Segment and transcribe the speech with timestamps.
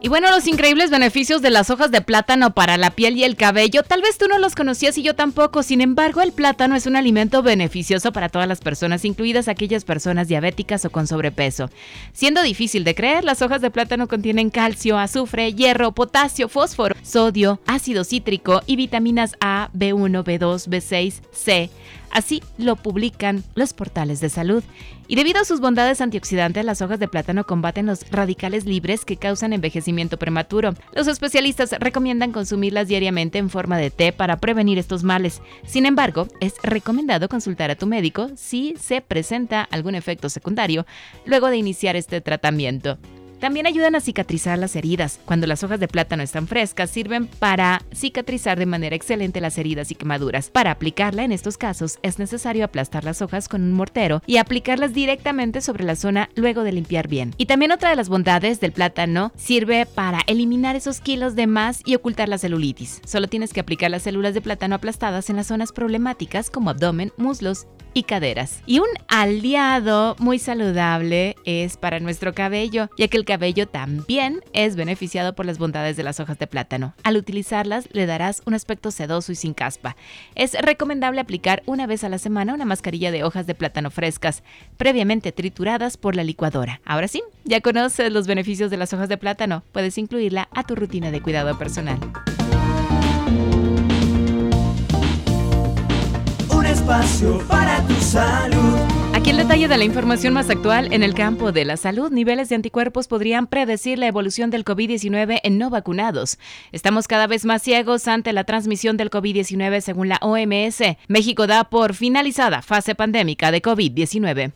[0.00, 3.34] Y bueno, los increíbles beneficios de las hojas de plátano para la piel y el
[3.34, 6.86] cabello, tal vez tú no los conocías y yo tampoco, sin embargo el plátano es
[6.86, 11.68] un alimento beneficioso para todas las personas, incluidas aquellas personas diabéticas o con sobrepeso.
[12.12, 17.60] Siendo difícil de creer, las hojas de plátano contienen calcio, azufre, hierro, potasio, fósforo, sodio,
[17.66, 21.70] ácido cítrico y vitaminas A, B1, B2, B6, C
[22.10, 24.62] Así lo publican los portales de salud.
[25.06, 29.16] Y debido a sus bondades antioxidantes, las hojas de plátano combaten los radicales libres que
[29.16, 30.74] causan envejecimiento prematuro.
[30.94, 35.40] Los especialistas recomiendan consumirlas diariamente en forma de té para prevenir estos males.
[35.66, 40.86] Sin embargo, es recomendado consultar a tu médico si se presenta algún efecto secundario
[41.24, 42.98] luego de iniciar este tratamiento.
[43.40, 45.20] También ayudan a cicatrizar las heridas.
[45.24, 49.90] Cuando las hojas de plátano están frescas, sirven para cicatrizar de manera excelente las heridas
[49.90, 50.50] y quemaduras.
[50.50, 54.92] Para aplicarla en estos casos, es necesario aplastar las hojas con un mortero y aplicarlas
[54.92, 57.34] directamente sobre la zona luego de limpiar bien.
[57.38, 61.82] Y también otra de las bondades del plátano sirve para eliminar esos kilos de más
[61.84, 63.00] y ocultar la celulitis.
[63.06, 67.12] Solo tienes que aplicar las células de plátano aplastadas en las zonas problemáticas como abdomen,
[67.16, 67.66] muslos
[67.98, 68.62] y caderas.
[68.64, 74.76] Y un aliado muy saludable es para nuestro cabello, ya que el cabello también es
[74.76, 76.94] beneficiado por las bondades de las hojas de plátano.
[77.02, 79.96] Al utilizarlas le darás un aspecto sedoso y sin caspa.
[80.36, 84.44] Es recomendable aplicar una vez a la semana una mascarilla de hojas de plátano frescas,
[84.76, 86.80] previamente trituradas por la licuadora.
[86.84, 90.76] Ahora sí, ya conoces los beneficios de las hojas de plátano, puedes incluirla a tu
[90.76, 91.98] rutina de cuidado personal.
[96.88, 98.78] Espacio para tu salud.
[99.12, 102.10] Aquí el detalle de la información más actual en el campo de la salud.
[102.10, 106.38] Niveles de anticuerpos podrían predecir la evolución del COVID-19 en no vacunados.
[106.72, 110.96] Estamos cada vez más ciegos ante la transmisión del COVID-19 según la OMS.
[111.08, 114.52] México da por finalizada fase pandémica de COVID-19.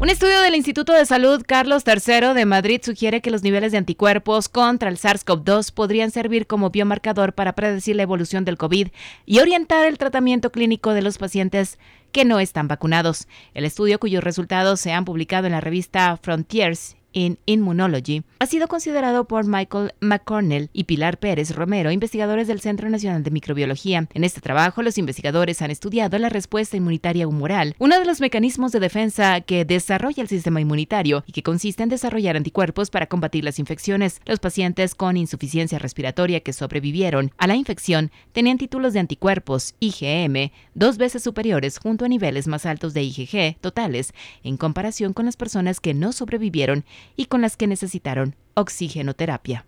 [0.00, 3.76] Un estudio del Instituto de Salud Carlos III de Madrid sugiere que los niveles de
[3.76, 8.88] anticuerpos contra el SARS-CoV-2 podrían servir como biomarcador para predecir la evolución del COVID
[9.26, 11.78] y orientar el tratamiento clínico de los pacientes
[12.12, 13.28] que no están vacunados.
[13.52, 18.68] El estudio, cuyos resultados se han publicado en la revista Frontiers in Immunology, ha sido
[18.68, 24.08] considerado por Michael McCornell y Pilar Pérez Romero, investigadores del Centro Nacional de Microbiología.
[24.14, 28.72] En este trabajo, los investigadores han estudiado la respuesta inmunitaria humoral, uno de los mecanismos
[28.72, 33.44] de defensa que desarrolla el sistema inmunitario y que consiste en desarrollar anticuerpos para combatir
[33.44, 34.20] las infecciones.
[34.26, 40.50] Los pacientes con insuficiencia respiratoria que sobrevivieron a la infección tenían títulos de anticuerpos IgM
[40.74, 45.36] dos veces superiores junto a niveles más altos de IgG totales en comparación con las
[45.36, 46.84] personas que no sobrevivieron
[47.16, 49.66] y con las que necesitaron oxigenoterapia.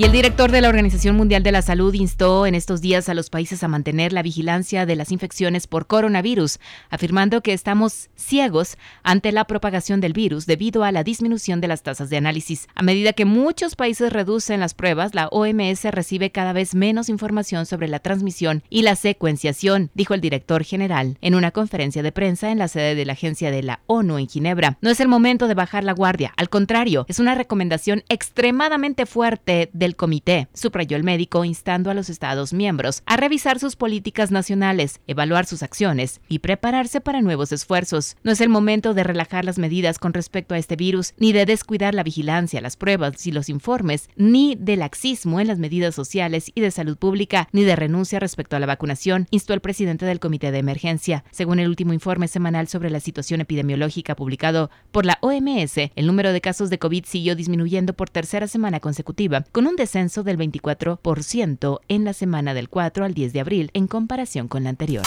[0.00, 3.14] Y el director de la Organización Mundial de la Salud instó en estos días a
[3.14, 8.78] los países a mantener la vigilancia de las infecciones por coronavirus, afirmando que estamos ciegos
[9.02, 12.66] ante la propagación del virus debido a la disminución de las tasas de análisis.
[12.74, 17.66] A medida que muchos países reducen las pruebas, la OMS recibe cada vez menos información
[17.66, 22.50] sobre la transmisión y la secuenciación, dijo el director general en una conferencia de prensa
[22.50, 24.78] en la sede de la agencia de la ONU en Ginebra.
[24.80, 29.68] No es el momento de bajar la guardia, al contrario, es una recomendación extremadamente fuerte
[29.90, 35.00] del comité, subrayó el médico instando a los Estados miembros a revisar sus políticas nacionales,
[35.08, 38.16] evaluar sus acciones y prepararse para nuevos esfuerzos.
[38.22, 41.44] No es el momento de relajar las medidas con respecto a este virus, ni de
[41.44, 46.52] descuidar la vigilancia, las pruebas y los informes, ni de laxismo en las medidas sociales
[46.54, 50.20] y de salud pública, ni de renuncia respecto a la vacunación, instó el presidente del
[50.20, 51.24] Comité de Emergencia.
[51.32, 56.32] Según el último informe semanal sobre la situación epidemiológica publicado por la OMS, el número
[56.32, 61.80] de casos de COVID siguió disminuyendo por tercera semana consecutiva, con un descenso del 24%
[61.88, 65.04] en la semana del 4 al 10 de abril en comparación con la anterior.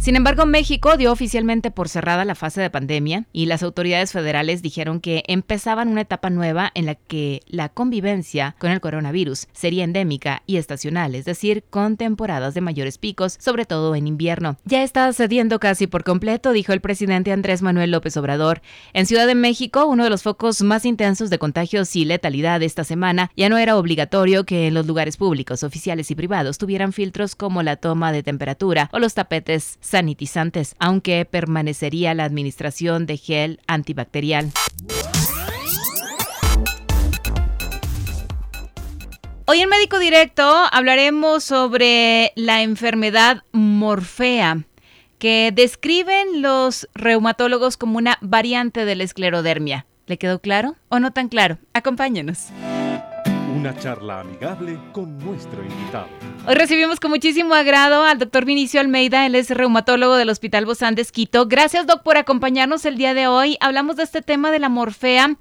[0.00, 4.62] Sin embargo, México dio oficialmente por cerrada la fase de pandemia y las autoridades federales
[4.62, 9.84] dijeron que empezaban una etapa nueva en la que la convivencia con el coronavirus sería
[9.84, 14.56] endémica y estacional, es decir, con temporadas de mayores picos, sobre todo en invierno.
[14.64, 18.62] Ya está cediendo casi por completo, dijo el presidente Andrés Manuel López Obrador.
[18.94, 22.84] En Ciudad de México, uno de los focos más intensos de contagios y letalidad esta
[22.84, 27.36] semana, ya no era obligatorio que en los lugares públicos, oficiales y privados tuvieran filtros
[27.36, 33.60] como la toma de temperatura o los tapetes sanitizantes, aunque permanecería la administración de gel
[33.66, 34.50] antibacterial.
[39.46, 44.62] Hoy en Médico Directo hablaremos sobre la enfermedad morfea,
[45.18, 49.86] que describen los reumatólogos como una variante de la esclerodermia.
[50.06, 51.58] ¿Le quedó claro o no tan claro?
[51.72, 52.50] Acompáñenos.
[53.60, 56.06] Una charla amigable con nuestro invitado.
[56.46, 60.94] Hoy recibimos con muchísimo agrado al doctor Vinicio Almeida, él es reumatólogo del Hospital Bozán
[60.94, 61.46] de Quito.
[61.46, 63.58] Gracias, doc, por acompañarnos el día de hoy.
[63.60, 65.36] Hablamos de este tema de la morfea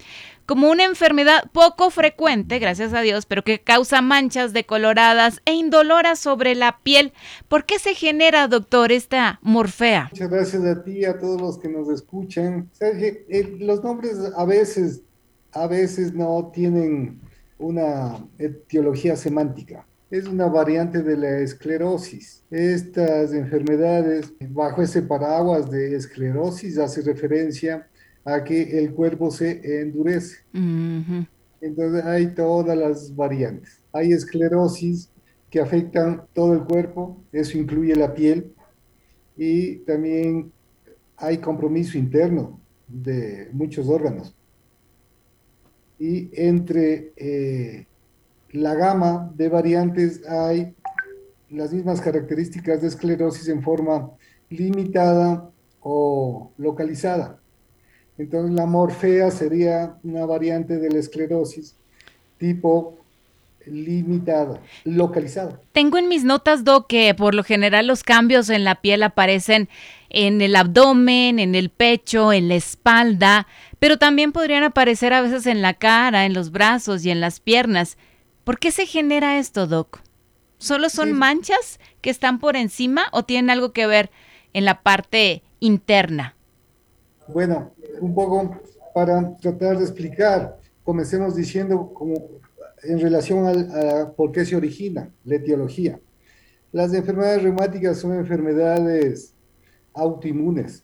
[0.46, 6.20] como una enfermedad poco frecuente, gracias a Dios, pero que causa manchas decoloradas e indoloras
[6.20, 7.14] sobre la piel.
[7.48, 10.10] ¿Por qué se genera, doctor, esta morfea?
[10.12, 12.70] Muchas gracias a ti, a todos los que nos escuchan.
[12.82, 15.04] Eh, los nombres a veces,
[15.54, 17.29] a veces no tienen
[17.60, 22.44] una etiología semántica es una variante de la esclerosis.
[22.50, 27.88] Estas enfermedades, bajo ese paraguas de esclerosis, hace referencia
[28.26, 30.38] a que el cuerpo se endurece.
[31.62, 33.82] Entonces hay todas las variantes.
[33.94, 35.12] Hay esclerosis
[35.50, 38.54] que afectan todo el cuerpo, eso incluye la piel,
[39.38, 40.52] y también
[41.18, 44.36] hay compromiso interno de muchos órganos.
[46.00, 47.86] Y entre eh,
[48.52, 50.76] la gama de variantes hay
[51.50, 54.12] las mismas características de esclerosis en forma
[54.50, 55.52] limitada
[55.82, 57.40] o localizada.
[58.18, 61.76] Entonces la morfea sería una variante de la esclerosis
[62.38, 62.98] tipo
[63.66, 65.60] limitada, localizada.
[65.72, 69.70] Tengo en mis notas, Doc, que por lo general los cambios en la piel aparecen
[70.10, 73.48] en el abdomen, en el pecho, en la espalda,
[73.80, 77.40] pero también podrían aparecer a veces en la cara, en los brazos y en las
[77.40, 77.98] piernas.
[78.44, 80.02] ¿Por qué se genera esto, Doc?
[80.58, 84.10] ¿Solo son manchas que están por encima o tienen algo que ver
[84.54, 86.36] en la parte interna?
[87.28, 87.72] Bueno,
[88.02, 88.60] un poco
[88.94, 92.16] para tratar de explicar, comencemos diciendo como
[92.84, 96.00] en relación a por qué se origina la etiología.
[96.72, 99.34] Las enfermedades reumáticas son enfermedades
[99.94, 100.84] autoinmunes.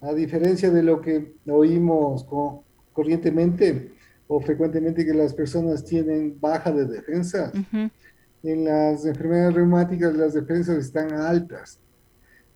[0.00, 2.26] A diferencia de lo que oímos
[2.92, 3.92] corrientemente,
[4.26, 7.52] o frecuentemente que las personas tienen baja de defensa.
[8.42, 11.78] En las enfermedades reumáticas las defensas están altas,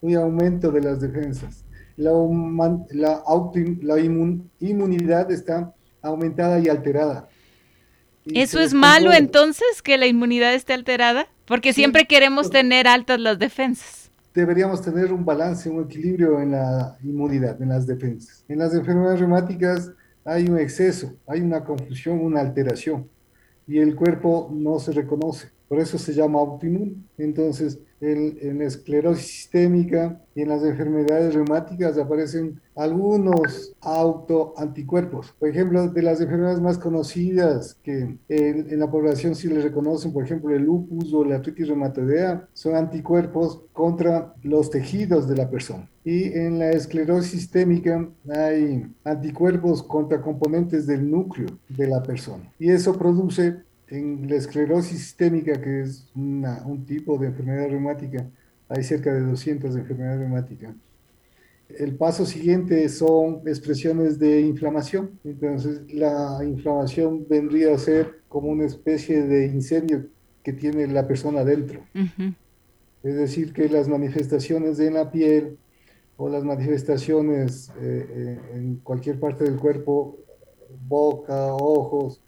[0.01, 1.65] un aumento de las defensas.
[1.97, 2.13] La,
[2.91, 3.23] la,
[3.83, 5.73] la inmunidad está
[6.03, 7.29] aumentada y alterada.
[8.35, 11.29] ¿Eso es malo entonces, que la inmunidad esté alterada?
[11.45, 14.11] Porque siempre queremos tener altas las defensas.
[14.35, 18.45] Deberíamos tener un balance, un equilibrio en la inmunidad, en las defensas.
[18.49, 19.93] En las enfermedades reumáticas
[20.25, 23.09] hay un exceso, hay una confusión, una alteración
[23.67, 25.51] y el cuerpo no se reconoce.
[25.69, 26.97] Por eso se llama autoinmune.
[27.19, 35.35] Entonces, en, esclerosis sistémica y en las enfermedades reumáticas aparecen algunos autoanticuerpos.
[35.39, 40.25] Por ejemplo, de las enfermedades más conocidas que en, la población sí le reconocen, por
[40.25, 45.91] ejemplo, el lupus o la artritis reumatoidea, son anticuerpos contra los tejidos de la persona.
[46.05, 52.53] Y en la esclerosis sistémica hay anticuerpos contra componentes del núcleo de la persona.
[52.59, 53.57] Y eso produce
[53.89, 58.29] en la esclerosis sistémica, que es un tipo de enfermedad reumática,
[58.69, 60.75] hay cerca de 200 enfermedades reumáticas.
[61.69, 65.19] El paso siguiente son expresiones de inflamación.
[65.25, 70.07] Entonces, la inflamación vendría a ser como una especie de incendio
[70.43, 71.81] que tiene la persona dentro.
[73.03, 75.59] Es decir, que las manifestaciones en la piel
[76.17, 80.19] o las manifestaciones eh, eh, en cualquier parte del cuerpo,
[80.89, 82.21] boca, ojos,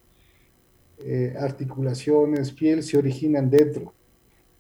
[1.01, 3.95] eh, articulaciones, piel, se originan dentro.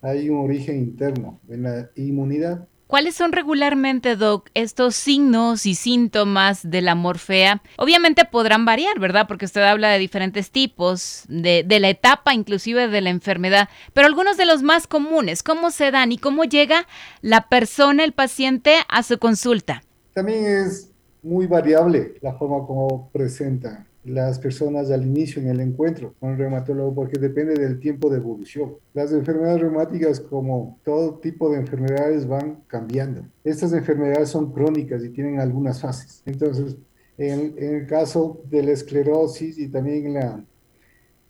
[0.00, 2.68] Hay un origen interno en la inmunidad.
[2.86, 7.60] ¿Cuáles son regularmente, Doc, estos signos y síntomas de la morfea?
[7.76, 9.26] Obviamente podrán variar, ¿verdad?
[9.28, 14.06] Porque usted habla de diferentes tipos, de, de, la etapa inclusive de la enfermedad, pero
[14.06, 16.86] algunos de los más comunes, ¿cómo se dan y cómo llega
[17.20, 19.82] la persona, el paciente, a su consulta?
[20.14, 20.90] También es
[21.22, 26.38] muy variable la forma como presenta las personas al inicio en el encuentro con el
[26.38, 28.74] reumatólogo porque depende del tiempo de evolución.
[28.94, 33.22] Las enfermedades reumáticas, como todo tipo de enfermedades, van cambiando.
[33.44, 36.22] Estas enfermedades son crónicas y tienen algunas fases.
[36.26, 36.76] Entonces,
[37.16, 40.44] en, el caso de la esclerosis y también la,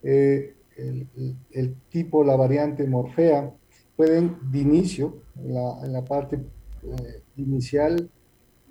[0.03, 3.53] eh, el, tipo, la variante morfea,
[3.97, 8.09] pueden de inicio, en la, parte eh, inicial,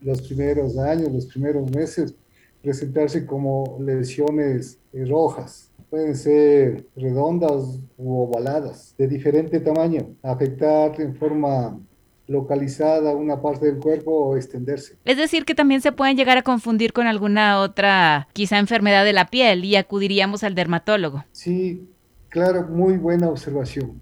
[0.01, 2.15] los primeros años, los primeros meses,
[2.61, 5.71] presentarse como lesiones eh, rojas.
[5.89, 11.79] Pueden ser redondas u ovaladas, de diferente tamaño, afectar en forma
[12.27, 14.97] localizada una parte del cuerpo o extenderse.
[15.05, 19.13] Es decir, que también se pueden llegar a confundir con alguna otra, quizá enfermedad de
[19.13, 21.23] la piel y acudiríamos al dermatólogo.
[21.31, 21.87] Sí,
[22.27, 24.01] claro, muy buena observación.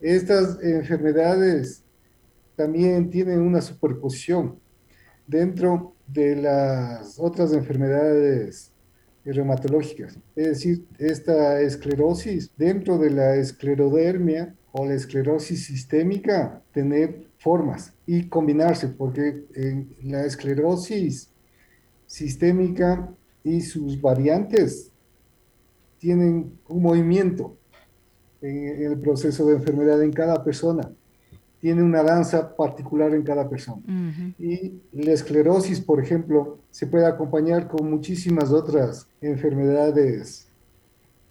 [0.00, 1.84] Estas enfermedades
[2.56, 4.56] también tienen una superposición
[5.26, 8.72] dentro de las otras enfermedades
[9.24, 10.18] reumatológicas.
[10.34, 18.28] Es decir, esta esclerosis dentro de la esclerodermia o la esclerosis sistémica, tener formas y
[18.28, 19.44] combinarse, porque
[20.02, 21.30] la esclerosis
[22.06, 23.12] sistémica
[23.44, 24.90] y sus variantes
[25.98, 27.56] tienen un movimiento
[28.40, 30.92] en el proceso de enfermedad en cada persona
[31.62, 33.82] tiene una danza particular en cada persona.
[34.36, 40.48] Y la esclerosis, por ejemplo, se puede acompañar con muchísimas otras enfermedades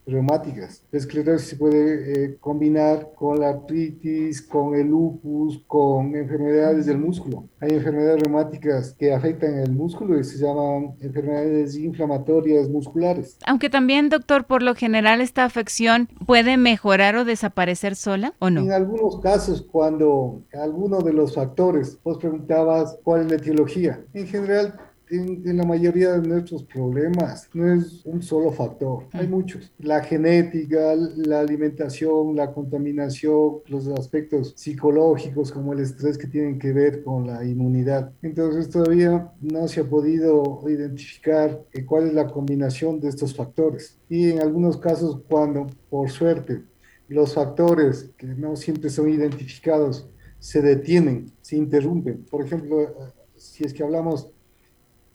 [0.05, 0.83] reumáticas.
[0.91, 6.97] La esclerosis se puede eh, combinar con la artritis, con el lupus, con enfermedades del
[6.97, 7.47] músculo.
[7.59, 13.37] Hay enfermedades reumáticas que afectan el músculo y se llaman enfermedades inflamatorias musculares.
[13.45, 18.61] Aunque también, doctor, por lo general esta afección puede mejorar o desaparecer sola o no.
[18.61, 24.03] En algunos casos, cuando alguno de los factores, vos preguntabas cuál es la etiología.
[24.13, 24.79] En general,
[25.11, 29.71] en, la mayoría de nuestros problemas no es un solo factor, hay muchos.
[29.79, 36.71] La genética, la alimentación, la contaminación, los aspectos psicológicos como el estrés que tienen que
[36.71, 38.13] ver con la inmunidad.
[38.21, 43.97] Entonces todavía no se ha podido identificar eh, cuál es la combinación de estos factores.
[44.09, 46.63] Y en algunos casos cuando, por suerte,
[47.07, 50.07] los factores que no siempre son identificados
[50.39, 52.25] se detienen, se interrumpen.
[52.29, 52.87] Por ejemplo, eh,
[53.35, 54.31] si es que hablamos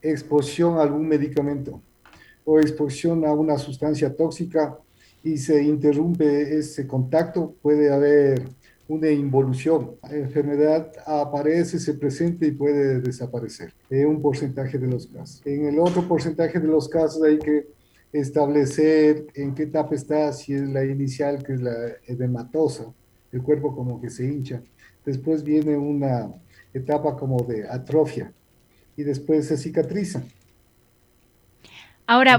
[0.03, 1.81] exposición a algún medicamento
[2.45, 4.79] o exposición a una sustancia tóxica
[5.23, 8.45] y se interrumpe ese contacto, puede haber
[8.89, 9.97] una involución.
[10.03, 15.43] La enfermedad aparece, se presenta y puede desaparecer en un porcentaje de los casos.
[15.45, 17.67] En el otro porcentaje de los casos hay que
[18.13, 21.75] establecer en qué etapa está, si es la inicial, que es la
[22.07, 22.93] edematosa,
[23.33, 24.63] el cuerpo como que se hincha.
[25.05, 26.33] Después viene una
[26.73, 28.33] etapa como de atrofia,
[28.97, 30.23] y después se cicatriza.
[32.07, 32.39] Ahora,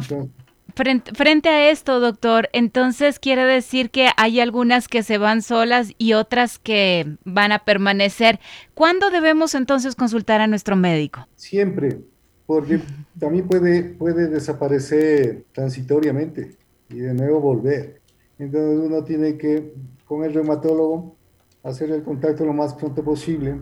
[0.73, 6.13] frente, a esto, doctor, entonces quiere decir que hay algunas que se van solas y
[6.13, 8.39] otras que van a permanecer.
[8.73, 11.27] ¿Cuándo debemos entonces consultar a nuestro médico?
[11.35, 11.99] Siempre,
[12.45, 12.79] porque
[13.19, 16.55] también puede, puede desaparecer transitoriamente
[16.89, 18.01] y de nuevo volver.
[18.39, 19.73] Entonces uno tiene que,
[20.05, 21.17] con el reumatólogo,
[21.63, 23.59] hacer el contacto lo más pronto posible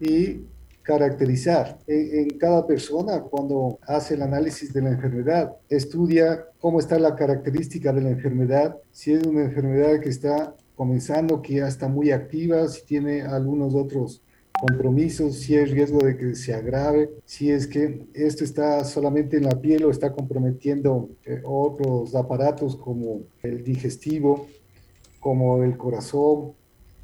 [0.00, 0.42] y
[0.88, 5.54] caracterizar en, cada persona cuando hace el análisis de la enfermedad.
[5.68, 11.42] Estudia cómo está la característica de la enfermedad, si es una enfermedad que está comenzando,
[11.42, 14.22] que ya está muy activa, si tiene algunos otros
[14.58, 19.44] compromisos, si hay riesgo de que se agrave, si es que esto está solamente en
[19.44, 24.46] la piel o está comprometiendo eh, otros aparatos como el digestivo,
[25.20, 26.54] como el corazón,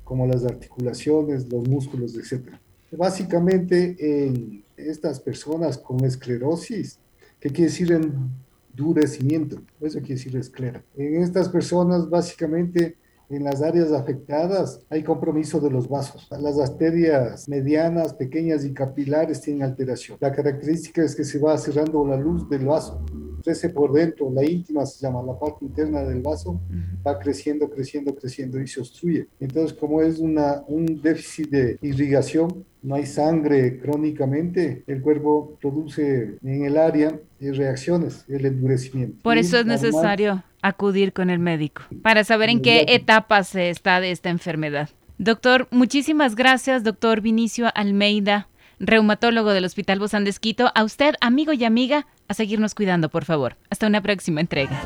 [0.05, 2.63] como las articulaciones, los músculos, etc
[2.96, 6.98] básicamente en estas personas con esclerosis,
[7.40, 10.82] que quiere decir endurecimiento, eso quiere decir esclera.
[10.96, 12.96] En estas personas básicamente
[13.30, 16.28] en las áreas afectadas hay compromiso de los vasos.
[16.30, 20.18] Las arterias medianas, pequeñas y capilares tienen alteración.
[20.20, 23.04] La característica es que se va cerrando la luz del vaso.
[23.44, 26.60] Crece por dentro, la íntima se llama, la parte interna del vaso
[27.06, 29.28] va creciendo, creciendo, creciendo y se obstruye.
[29.38, 36.38] Entonces, como es una, un déficit de irrigación, no hay sangre crónicamente, el cuerpo produce
[36.42, 37.18] en el área
[37.52, 39.22] reacciones, el endurecimiento.
[39.22, 44.00] Por eso es necesario acudir con el médico para saber en qué etapa se está
[44.00, 44.88] de esta enfermedad.
[45.18, 48.48] Doctor, muchísimas gracias, doctor Vinicio Almeida,
[48.87, 50.71] reumatólogo del Hospital Bozán de Esquito.
[50.75, 53.57] A usted, amigo y amiga, a seguirnos cuidando, por favor.
[53.71, 54.83] Hasta una próxima entrega.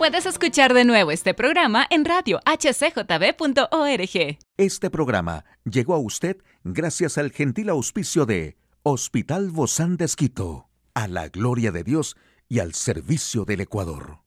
[0.00, 4.38] Puedes escuchar de nuevo este programa en radio hcjb.org.
[4.56, 11.06] Este programa llegó a usted gracias al gentil auspicio de Hospital Bozán de Esquito, a
[11.06, 12.16] la gloria de Dios
[12.48, 14.20] y al servicio del Ecuador.